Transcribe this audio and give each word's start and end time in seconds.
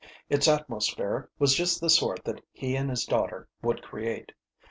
Its 0.29 0.47
atmosphere 0.47 1.29
was 1.37 1.53
just 1.53 1.79
the 1.79 1.87
sort 1.87 2.25
that 2.25 2.41
he 2.51 2.75
and 2.75 2.89
his 2.89 3.05
daughter 3.05 3.47
would 3.61 3.83
create. 3.83 4.31